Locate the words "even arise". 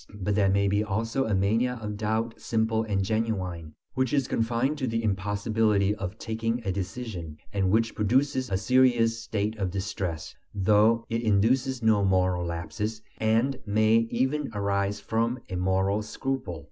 14.09-14.99